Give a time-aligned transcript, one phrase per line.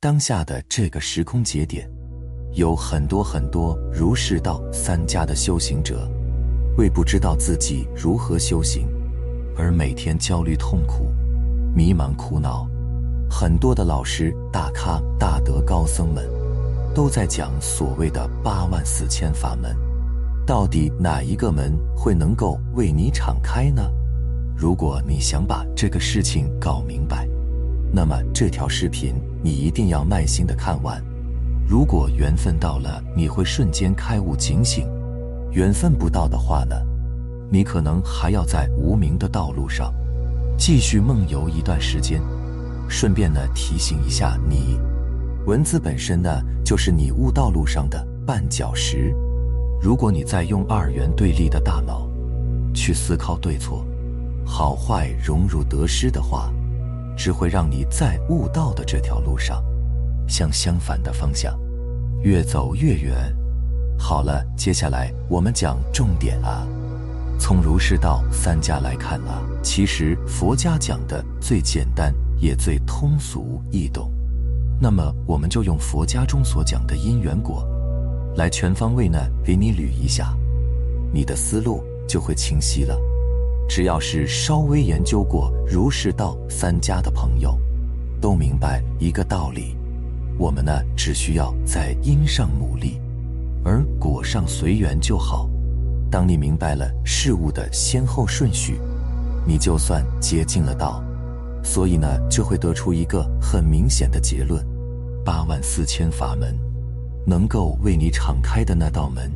[0.00, 1.90] 当下的这个时空节点，
[2.52, 6.08] 有很多很多儒释道三家的修行者，
[6.76, 8.86] 为不知道自己如何修行，
[9.56, 11.12] 而每天焦虑、痛苦、
[11.74, 12.64] 迷茫、苦恼。
[13.28, 16.24] 很多的老师、大咖、大德高僧们，
[16.94, 19.76] 都在讲所谓的八万四千法门，
[20.46, 23.90] 到底哪一个门会能够为你敞开呢？
[24.56, 27.28] 如果你想把这个事情搞明白。
[27.92, 31.02] 那么这条视频你一定要耐心的看完。
[31.66, 34.86] 如果缘分到了，你会瞬间开悟警醒；
[35.50, 36.74] 缘分不到的话呢，
[37.50, 39.92] 你可能还要在无名的道路上
[40.56, 42.20] 继续梦游一段时间。
[42.88, 44.80] 顺便呢提醒一下你，
[45.44, 49.14] 文字本身呢就是你悟道路上的绊脚石。
[49.80, 52.08] 如果你在用二元对立的大脑
[52.72, 53.86] 去思考对错、
[54.44, 56.50] 好坏、荣辱得失的话，
[57.18, 59.62] 只会让你在悟道的这条路上，
[60.28, 61.58] 向相反的方向
[62.22, 63.36] 越走越远。
[63.98, 66.64] 好了，接下来我们讲重点啊。
[67.40, 74.12] 从儒释道三家来看啊，其实佛家讲的最简单也最通俗易懂。
[74.80, 77.66] 那么我们就用佛家中所讲的因缘果，
[78.36, 80.36] 来全方位呢给你捋一下，
[81.12, 82.96] 你的思路就会清晰了。
[83.68, 87.56] 只要是稍微研究过儒释道三家的朋友，
[88.18, 89.76] 都明白一个道理：
[90.38, 92.98] 我们呢只需要在因上努力，
[93.62, 95.48] 而果上随缘就好。
[96.10, 98.80] 当你明白了事物的先后顺序，
[99.46, 101.04] 你就算接近了道。
[101.62, 104.64] 所以呢，就会得出一个很明显的结论：
[105.22, 106.58] 八万四千法门，
[107.26, 109.30] 能够为你敞开的那道门，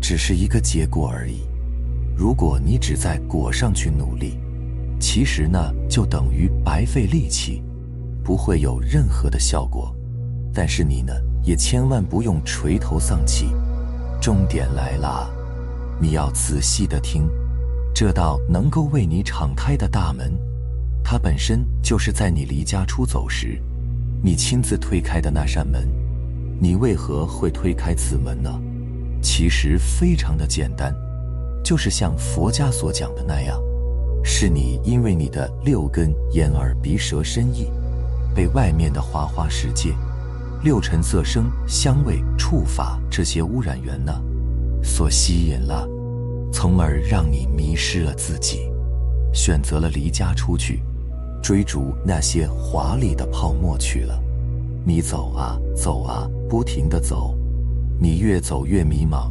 [0.00, 1.42] 只是一个结果而已。
[2.18, 4.40] 如果你只在果上去努力，
[4.98, 7.62] 其实呢就等于白费力气，
[8.24, 9.94] 不会有任何的效果。
[10.52, 11.12] 但是你呢
[11.44, 13.54] 也千万不用垂头丧气。
[14.20, 15.30] 重点来啦，
[16.00, 17.30] 你要仔细的听，
[17.94, 20.36] 这道能够为你敞开的大门，
[21.04, 23.62] 它本身就是在你离家出走时，
[24.20, 25.88] 你亲自推开的那扇门。
[26.60, 28.60] 你为何会推开此门呢？
[29.22, 30.92] 其实非常的简单。
[31.68, 33.60] 就是像佛家所讲的那样，
[34.24, 37.70] 是你因为你的六根眼耳鼻舌身意，
[38.34, 39.92] 被外面的花花世界、
[40.64, 44.18] 六尘色声香味触法这些污染源呢，
[44.82, 45.86] 所吸引了，
[46.50, 48.72] 从而让你迷失了自己，
[49.34, 50.82] 选择了离家出去，
[51.42, 54.18] 追逐那些华丽的泡沫去了。
[54.86, 57.36] 你走啊走啊，不停的走，
[58.00, 59.30] 你越走越迷茫，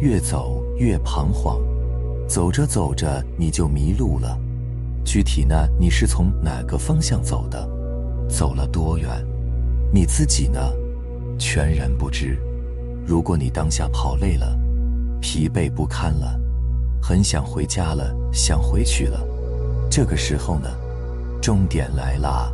[0.00, 0.62] 越走。
[0.78, 1.58] 越彷徨，
[2.28, 4.38] 走着走着你就迷路了。
[5.06, 7.66] 具体呢，你是从哪个方向走的？
[8.28, 9.08] 走了多远？
[9.90, 10.60] 你自己呢？
[11.38, 12.38] 全然不知。
[13.06, 14.54] 如果你当下跑累了，
[15.18, 16.38] 疲惫不堪了，
[17.00, 19.18] 很想回家了，想回去了，
[19.90, 20.68] 这个时候呢，
[21.40, 22.52] 重点来啦。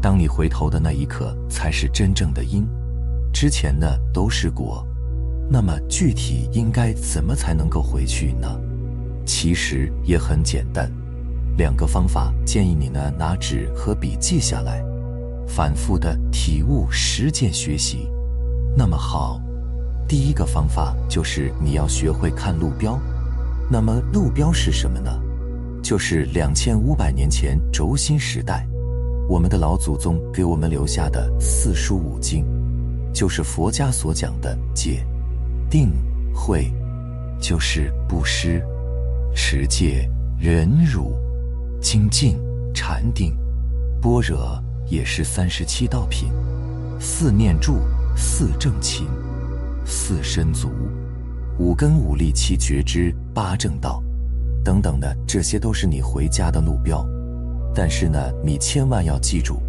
[0.00, 2.64] 当你回头的那一刻，才是真正的因。
[3.32, 4.86] 之前呢，都是果。
[5.50, 8.60] 那么具体应该怎么才能够回去呢？
[9.24, 10.92] 其实也很简单，
[11.56, 14.84] 两个方法，建议你呢拿纸和笔记下来，
[15.46, 18.10] 反复的体悟实践学习。
[18.76, 19.40] 那么好，
[20.06, 23.00] 第一个方法就是你要学会看路标。
[23.70, 25.10] 那么路标是什么呢？
[25.82, 28.66] 就是两千五百年前轴心时代，
[29.28, 32.44] 我们的老祖宗给我们留下的四书五经，
[33.14, 35.06] 就是佛家所讲的戒。
[35.68, 35.90] 定
[36.34, 36.72] 慧
[37.40, 38.62] 就是布施、
[39.34, 41.14] 持戒、忍辱、
[41.80, 42.38] 精进、
[42.74, 43.36] 禅定、
[44.00, 46.32] 般若，也是三十七道品。
[47.00, 47.78] 四念住、
[48.16, 49.06] 四正勤、
[49.84, 50.70] 四身足、
[51.58, 54.02] 五根五力、七觉知、八正道，
[54.64, 57.06] 等等的，这些都是你回家的路标。
[57.74, 59.60] 但是呢，你千万要记住，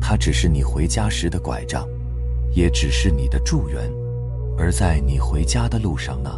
[0.00, 1.88] 它只是你回家时的拐杖，
[2.52, 3.90] 也只是你的助缘。
[4.58, 6.30] 而在你回家的路上呢，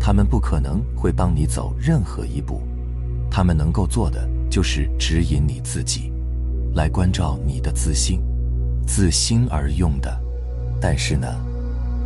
[0.00, 2.62] 他们不可能会帮你走任何一步，
[3.30, 6.12] 他们能够做的就是指引你自己，
[6.74, 8.22] 来关照你的自信，
[8.86, 10.18] 自心而用的。
[10.80, 11.28] 但是呢，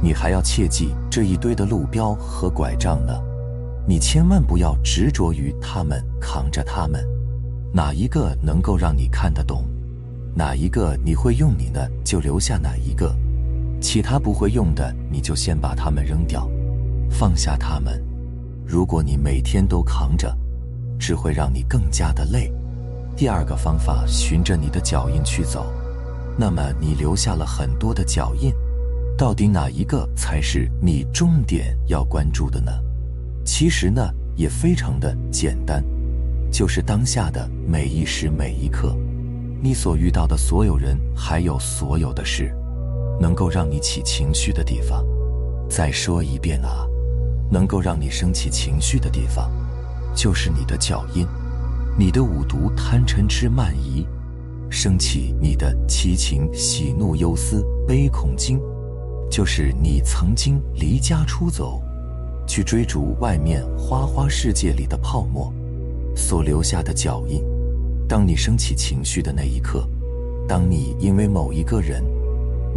[0.02, 3.14] 你还要切记这一堆的路标和拐杖呢，
[3.86, 7.02] 你千万不要执着于他们，扛着他们，
[7.72, 9.64] 哪一个能够让你看得懂，
[10.34, 13.16] 哪一个你会用你呢，就留下哪一个。
[13.80, 16.48] 其他不会用的，你就先把它们扔掉，
[17.10, 18.02] 放下它们。
[18.66, 20.36] 如果你每天都扛着，
[20.98, 22.52] 只会让你更加的累。
[23.16, 25.72] 第二个方法，循着你的脚印去走，
[26.36, 28.52] 那么你留下了很多的脚印，
[29.16, 32.72] 到底哪一个才是你重点要关注的呢？
[33.44, 35.82] 其实呢，也非常的简单，
[36.50, 38.96] 就是当下的每一时每一刻，
[39.62, 42.52] 你所遇到的所有人，还有所有的事，
[43.20, 45.04] 能够让你起情绪的地方。
[45.68, 46.86] 再说一遍啊，
[47.50, 49.50] 能够让你升起情绪的地方，
[50.14, 51.26] 就是你的脚印，
[51.98, 54.06] 你的五毒贪嗔痴慢疑。
[54.68, 58.60] 升起你的七情喜怒忧思悲恐惊，
[59.30, 61.80] 就是你曾经离家出走，
[62.46, 65.52] 去追逐外面花花世界里的泡沫，
[66.16, 67.44] 所留下的脚印。
[68.08, 69.88] 当你升起情绪的那一刻，
[70.48, 72.02] 当你因为某一个人、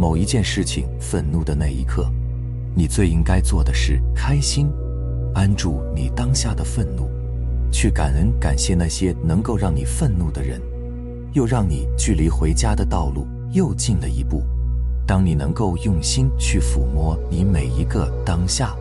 [0.00, 2.10] 某一件事情愤怒的那一刻，
[2.74, 4.72] 你最应该做的是开心，
[5.34, 7.06] 安住你当下的愤怒，
[7.70, 10.58] 去感恩感谢那些能够让你愤怒的人。
[11.34, 14.42] 又让你距离回家的道路又近了一步。
[15.06, 18.74] 当你能够用心去抚摸你每一个当下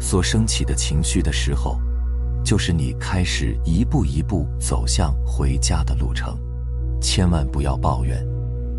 [0.00, 1.78] 所升起的情绪的时候，
[2.42, 6.36] 就是你开始一步一步走向回家的路程。
[7.00, 8.26] 千万不要抱怨，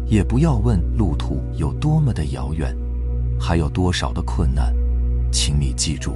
[0.09, 2.75] 也不要问路途有多么的遥远，
[3.39, 4.75] 还有多少的困难。
[5.31, 6.15] 请你记住，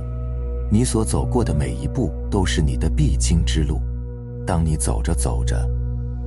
[0.71, 3.79] 你所走过的每一步都是你的必经之路。
[4.47, 5.69] 当你走着走着，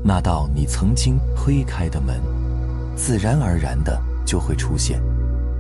[0.05, 2.21] 那道你曾经推开的门，
[2.95, 5.03] 自然而然的就会出现。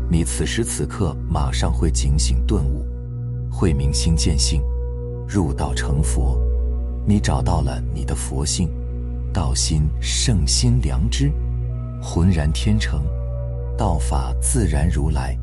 [0.09, 2.87] 你此时此刻马上会警醒顿悟，
[3.51, 4.63] 会明心见性，
[5.27, 6.41] 入道成佛。
[7.05, 8.71] 你找到了你的佛性，
[9.33, 11.33] 道心圣心良知，
[12.03, 13.03] 浑然天成，
[13.77, 15.37] 道法自然如来。